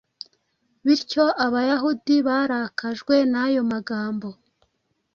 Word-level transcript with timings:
Bityo 0.85 1.25
Abayahudi 1.45 2.15
barakajwe 2.27 3.15
n’ayo 3.31 3.61
magambo. 3.71 4.29